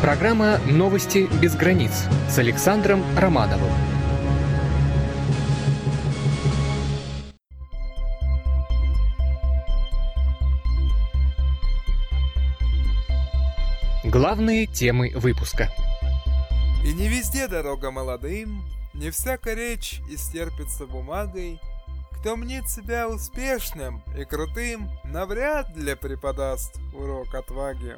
[0.00, 1.90] Программа «Новости без границ»
[2.28, 3.72] с Александром Романовым.
[14.04, 15.68] Главные темы выпуска.
[16.84, 21.60] И не везде дорога молодым, не всякая речь истерпится бумагой.
[22.22, 27.96] Кто мнит себя успешным и крутым, навряд ли преподаст урок отваги.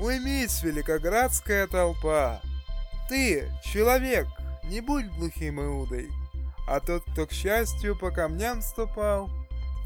[0.00, 2.40] Уймись, великоградская толпа!
[3.10, 4.28] Ты, человек,
[4.64, 6.08] не будь глухим Иудой,
[6.66, 9.28] а тот, кто к счастью по камням ступал,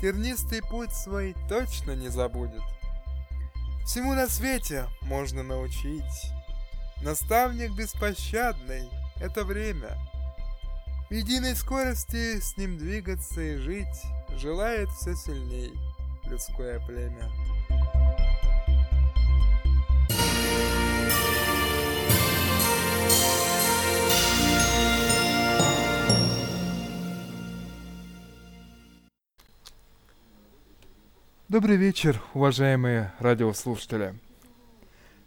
[0.00, 2.62] тернистый путь свой точно не забудет.
[3.84, 6.30] Всему на свете можно научить.
[7.02, 8.88] Наставник беспощадный—
[9.20, 9.98] это время.
[11.10, 14.04] В единой скорости с ним двигаться и жить
[14.36, 15.72] желает все сильней
[16.24, 17.28] людское племя.
[31.48, 34.14] Добрый вечер, уважаемые радиослушатели.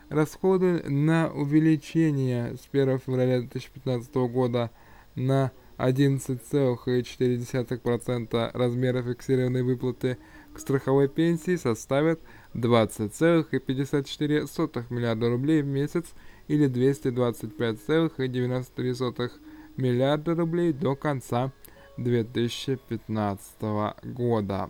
[0.09, 4.69] Расходы на увеличение с 1 февраля 2015 года
[5.15, 10.17] на 11,4% размера фиксированной выплаты
[10.53, 12.19] к страховой пенсии составят
[12.53, 16.07] 20,54 миллиарда рублей в месяц
[16.47, 19.31] или 225,93
[19.77, 21.51] миллиарда рублей до конца
[21.97, 23.61] 2015
[24.03, 24.69] года.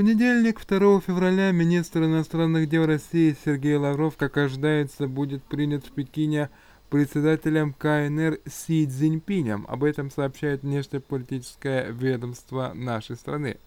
[0.00, 6.48] Понедельник, 2 февраля, министр иностранных дел России Сергей Лавров, как ожидается, будет принят в Пекине
[6.88, 9.66] председателем КНР Си Цзиньпинем.
[9.68, 13.58] Об этом сообщает внешнеполитическое ведомство нашей страны.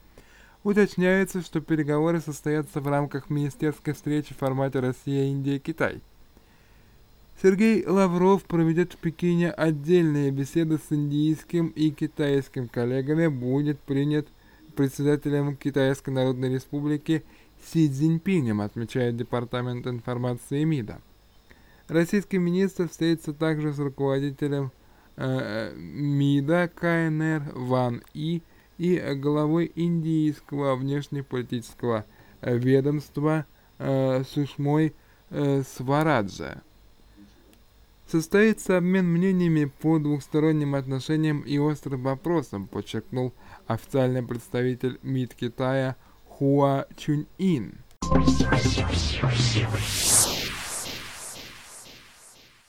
[0.64, 6.02] Уточняется, что переговоры состоятся в рамках министерской встречи в формате Россия, Индия, Китай.
[7.44, 14.28] Сергей Лавров проведет в Пекине отдельные беседы с индийским и китайским коллегами, будет принят
[14.74, 17.24] председателем Китайской Народной Республики
[17.66, 21.02] Си Цзиньпинем, отмечает Департамент информации МИДа.
[21.88, 24.72] Российский министр встретится также с руководителем
[25.16, 28.42] э, МИДа КНР Ван И
[28.78, 32.06] и главой индийского внешнеполитического
[32.42, 33.46] ведомства
[33.78, 34.94] э, Сушмой
[35.30, 36.64] э, Свараджа.
[38.08, 43.34] Состоится обмен мнениями по двухсторонним отношениям и острым вопросам, подчеркнул
[43.66, 45.96] официальный представитель МИД Китая
[46.28, 47.80] Хуа Чунь-Ин.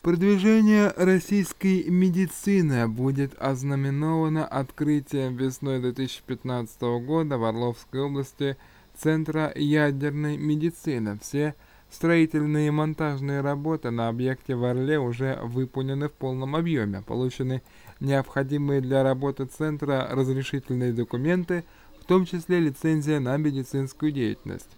[0.05, 8.59] Продвижение российской медицины будет ознаменовано открытием весной 2015 года в Орловской области
[8.95, 11.19] Центра ядерной медицины.
[11.23, 11.55] Все
[11.95, 17.63] Строительные и монтажные работы на объекте в Орле уже выполнены в полном объеме, получены
[18.01, 21.63] необходимые для работы центра разрешительные документы,
[22.01, 24.71] в том числе лицензия на медицинскую деятельность.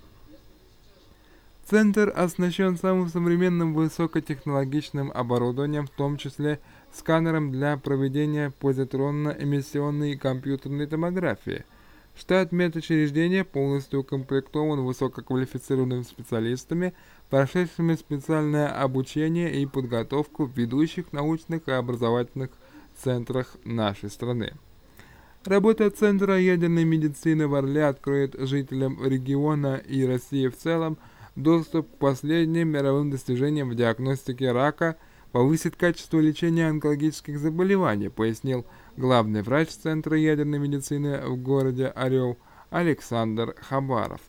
[1.64, 6.60] Центр оснащен самым современным высокотехнологичным оборудованием, в том числе
[6.92, 11.64] сканером для проведения позитронно-эмиссионной компьютерной томографии.
[12.18, 16.94] Штат медучреждения полностью укомплектован высококвалифицированными специалистами,
[17.28, 22.50] прошедшими специальное обучение и подготовку в ведущих научных и образовательных
[22.96, 24.54] центрах нашей страны.
[25.44, 30.98] Работа Центра ядерной медицины в Орле откроет жителям региона и России в целом–
[31.36, 34.96] доступ к последним мировым достижениям в диагностике рака
[35.32, 38.64] повысит качество лечения онкологических заболеваний, пояснил
[38.96, 42.38] главный врач Центра ядерной медицины в городе Орел
[42.70, 44.20] Александр Хабаров.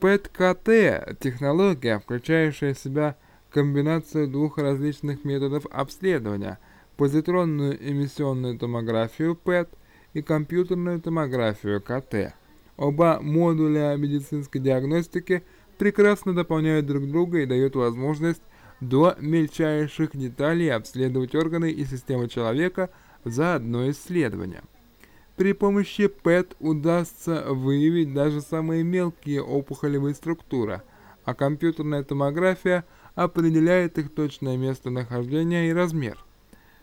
[0.00, 3.16] ПЭТ-КТ– технология, включающая в себя
[3.50, 6.58] комбинацию двух различных методов обследования–
[6.96, 9.70] позитронную эмиссионную томографию ПЭТ
[10.14, 12.34] и компьютерную томографию КТ–
[12.80, 15.42] Оба модуля медицинской диагностики
[15.76, 18.40] прекрасно дополняют друг друга и дают возможность
[18.80, 22.90] до мельчайших деталей обследовать органы и системы человека
[23.24, 24.62] за одно исследование.
[25.36, 30.82] При помощи ПЭТ удастся выявить даже самые мелкие опухолевые структуры,
[31.24, 32.84] а компьютерная томография
[33.14, 36.18] определяет их точное местонахождение и размер.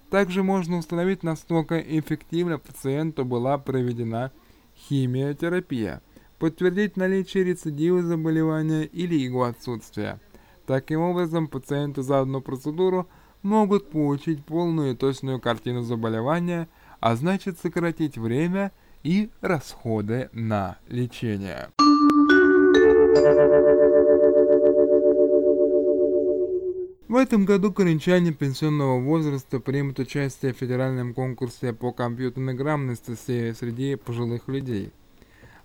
[0.10, 4.32] Также можно установить, насколько эффективно пациенту была проведена
[4.76, 6.02] химиотерапия,
[6.40, 10.20] подтвердить наличие рецидива заболевания или его отсутствие.
[10.68, 13.08] Таким образом, пациенты за одну процедуру
[13.42, 16.68] могут получить полную и точную картину заболевания,
[17.00, 21.70] а значит сократить время и расходы на лечение.
[27.08, 33.16] В этом году коренчане пенсионного возраста примут участие в федеральном конкурсе по компьютерной грамотности
[33.54, 34.92] среди пожилых людей.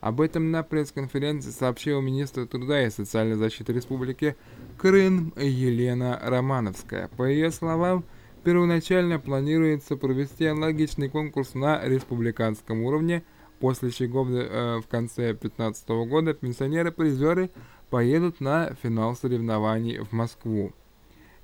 [0.03, 4.35] Об этом на пресс-конференции сообщила министр труда и социальной защиты республики
[4.77, 7.07] Крым Елена Романовская.
[7.17, 8.03] По ее словам,
[8.43, 13.23] первоначально планируется провести аналогичный конкурс на республиканском уровне,
[13.61, 17.51] после чего э, в конце 2015 года пенсионеры-призеры
[17.89, 20.73] поедут на финал соревнований в Москву.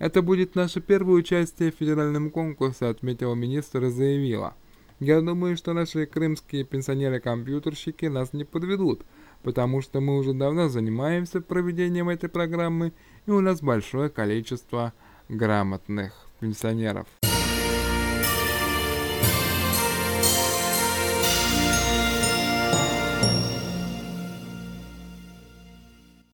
[0.00, 4.56] Это будет наше первое участие в федеральном конкурсе, отметила министр и заявила.
[5.00, 9.06] Я думаю, что наши крымские пенсионеры-компьютерщики нас не подведут,
[9.44, 12.92] потому что мы уже давно занимаемся проведением этой программы,
[13.24, 14.92] и у нас большое количество
[15.28, 17.06] грамотных пенсионеров.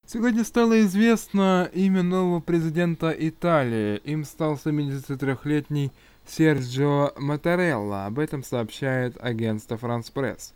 [0.06, 3.96] Сегодня стало известно имя нового президента Италии.
[4.04, 5.90] Им стал 73-летний
[6.26, 8.06] Серджио Матарелла.
[8.06, 10.52] Об этом сообщает агентство France Press.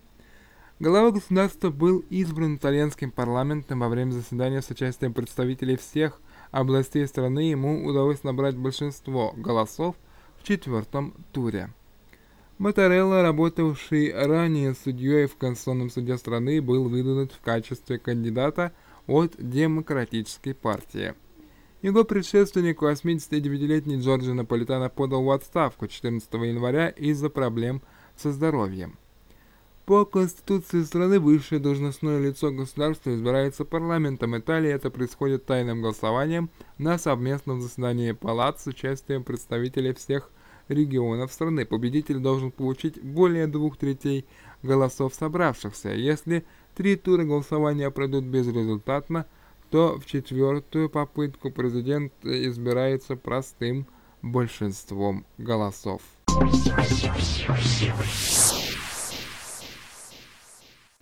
[0.80, 6.20] Глава государства был избран итальянским парламентом во время заседания с участием представителей всех
[6.50, 7.50] областей страны.
[7.50, 9.96] Ему удалось набрать большинство голосов
[10.38, 11.70] в четвертом туре.
[12.58, 18.72] Матарелла, работавший ранее судьей в Конституционном суде страны, был выдвинут в качестве кандидата–
[19.08, 21.14] от Демократической партии.
[21.80, 27.82] Его предшественник, 89-летний Джорджи Наполитано, подал в отставку 14 января из-за проблем
[28.16, 28.98] со здоровьем.
[29.86, 34.70] По Конституции страны высшее должностное лицо государства избирается парламентом Италии.
[34.70, 40.30] Это происходит тайным голосованием на совместном заседании палат с участием представителей всех
[40.68, 41.64] регионов страны.
[41.64, 44.26] Победитель должен получить более двух третей
[44.62, 45.90] голосов собравшихся.
[45.90, 49.26] Если три тура голосования пройдут безрезультатно,
[49.70, 53.86] то в четвертую попытку президент избирается простым
[54.22, 56.02] большинством голосов.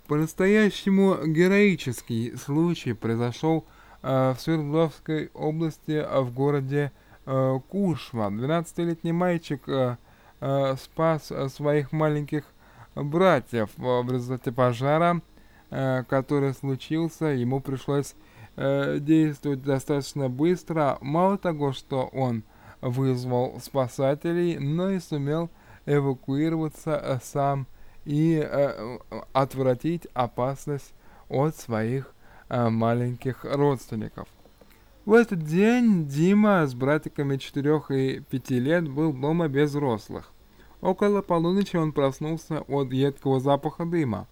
[0.09, 3.65] По-настоящему героический случай произошел
[4.03, 6.93] э, в Свердловской области э, в городе
[7.25, 8.27] э, Кушма.
[8.27, 9.97] 12-летний мальчик э,
[10.41, 12.45] э, спас своих маленьких
[12.95, 15.21] братьев в результате пожара
[15.69, 18.15] Э, который случился, ему пришлось
[18.57, 20.99] э, действовать достаточно быстро.
[21.01, 22.43] Мало того, что он
[22.81, 25.51] вызвал спасателей, но и сумел
[25.87, 27.67] эвакуироваться э, сам
[28.05, 28.99] и э,
[29.33, 30.93] отвратить опасность
[31.29, 32.15] от своих
[32.49, 34.29] э, маленьких родственников.
[35.05, 40.33] В этот день Дима с братиками 4 и 5 лет был дома без взрослых.
[40.81, 44.27] Около полуночи он проснулся от едкого запаха дыма.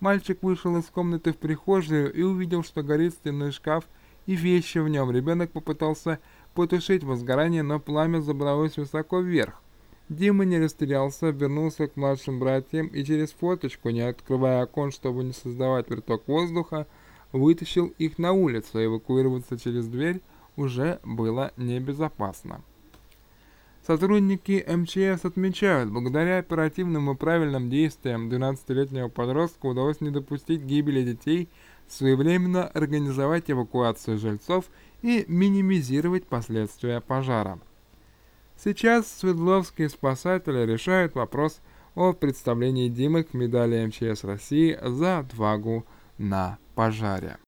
[0.00, 3.84] Мальчик вышел из комнаты в прихожую и увидел, что горит стенной шкаф
[4.24, 5.10] и вещи в нем.
[5.10, 6.18] Ребенок попытался
[6.54, 9.60] потушить возгорание, но пламя забралось высоко вверх.
[10.08, 15.32] Дима не растерялся, вернулся к младшим братьям и через форточку, не открывая окон, чтобы не
[15.32, 16.86] создавать приток воздуха,
[17.32, 18.82] вытащил их на улицу.
[18.82, 20.22] Эвакуироваться через дверь
[20.56, 22.62] уже было небезопасно.
[23.86, 31.48] Сотрудники МЧС отмечают, благодаря оперативным и правильным действиям 12-летнего подростка удалось не допустить гибели детей,
[31.88, 34.66] своевременно организовать эвакуацию жильцов
[35.02, 37.58] и минимизировать последствия пожара.
[38.62, 41.60] Сейчас Свердловские спасатели решают вопрос
[41.94, 45.86] о представлении Димы к медали МЧС России за отвагу
[46.18, 47.38] на пожаре.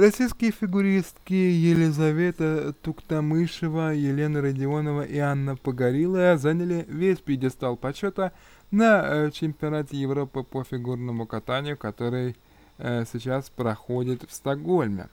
[0.00, 8.32] Российские фигуристки Елизавета Туктамышева, Елена Родионова и Анна Погорилая заняли весь пьедестал почета
[8.70, 12.34] на э, чемпионате Европы по фигурному катанию, который
[12.78, 15.10] э, сейчас проходит в Стокгольме.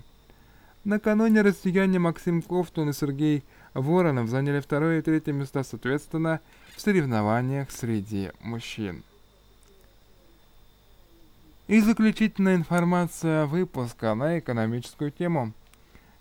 [0.84, 6.40] Накануне россияне Максим Ковтун и Сергей Воронов заняли второе и третье места, соответственно,
[6.74, 9.02] в соревнованиях среди мужчин.
[11.66, 15.52] И заключительная информация выпуска на экономическую тему.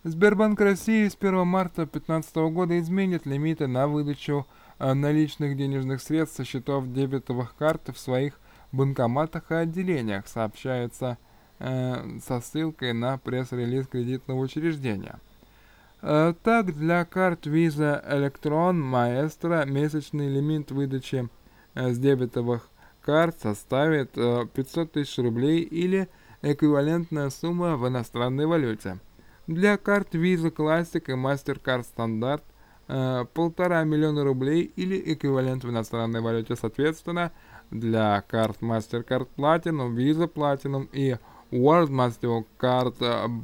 [0.03, 4.45] Сбербанк России с 1 марта 2015 года изменит лимиты на выдачу
[4.79, 8.39] наличных денежных средств со счетов дебетовых карт в своих
[8.75, 11.17] банкоматах и отделениях, сообщается
[11.59, 15.19] э, со ссылкой на пресс-релиз кредитного учреждения.
[16.01, 21.29] Э, так, для карт Visa Electron Maestro месячный лимит выдачи
[21.73, 22.69] э, с дебетовых
[23.01, 26.09] карт составит 500 тысяч рублей или
[26.41, 28.99] эквивалентная сумма в иностранной валюте.
[29.47, 32.41] Для карт Visa Classic и MasterCard Standard
[32.87, 37.31] полтора миллиона рублей или эквивалент в иностранной валюте соответственно.
[37.71, 41.17] Для карт MasterCard Platinum, Visa Platinum и
[41.51, 42.97] World MasterCard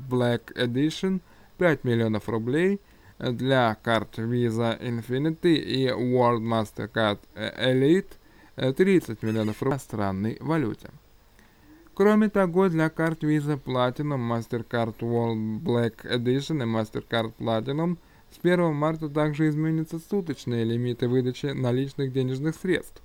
[0.10, 1.22] Black Edition
[1.58, 2.80] 5 миллионов рублей.
[3.18, 8.18] Для карт Visa Infinity и World MasterCard Elite
[8.56, 10.90] 30 миллионов рублей в иностранной валюте.
[11.94, 17.98] Кроме того, для карт Visa Platinum, MasterCard World Black Edition и MasterCard Platinum
[18.32, 23.02] с 1 марта также изменятся суточные лимиты выдачи наличных денежных средств.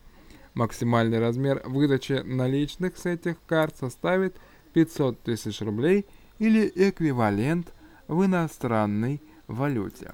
[0.54, 4.36] Максимальный размер выдачи наличных с этих карт составит
[4.72, 6.06] 500 тысяч рублей
[6.38, 7.72] или эквивалент
[8.08, 10.12] в иностранной валюте.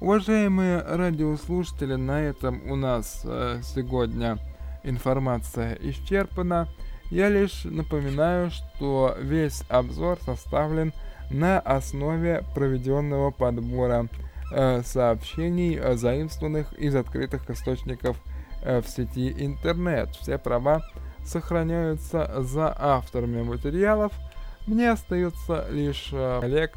[0.00, 4.38] Уважаемые радиослушатели, на этом у нас э, сегодня
[4.82, 6.68] информация исчерпана.
[7.10, 10.92] Я лишь напоминаю, что весь обзор составлен
[11.32, 14.08] на основе проведенного подбора
[14.52, 18.16] э, сообщений, заимствованных из открытых источников
[18.62, 20.10] э, в сети интернет.
[20.10, 20.82] Все права
[21.24, 24.12] сохраняются за авторами материалов.
[24.66, 26.72] Мне остается лишь э, коллег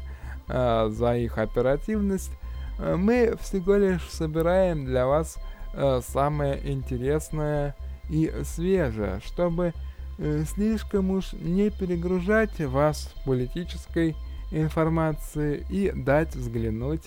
[0.48, 2.32] э, за их оперативность
[2.78, 5.36] Э, мы всего лишь собираем для вас
[5.74, 7.74] э, самое интересное
[8.10, 9.72] и свежее, чтобы
[10.18, 14.14] э, слишком уж не перегружать вас политической
[14.50, 17.04] информацией и дать взглянуть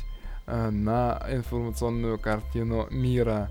[0.48, 3.50] э, на информационную картину мира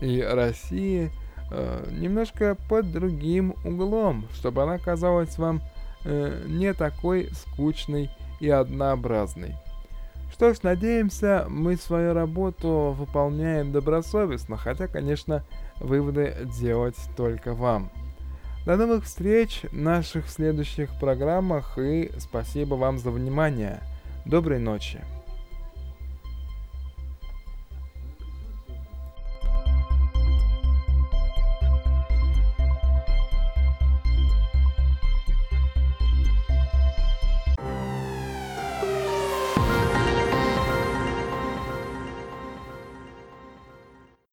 [0.00, 1.10] и России
[1.50, 5.60] э, немножко под другим углом, чтобы она казалась вам
[6.04, 9.54] э, не такой скучной и однообразной.
[10.32, 15.44] Что ж, надеемся, мы свою работу выполняем добросовестно, хотя, конечно,
[15.80, 17.90] выводы делать только вам.
[18.66, 23.80] До новых встреч в наших следующих программах и спасибо вам за внимание.
[24.26, 25.00] Доброй ночи.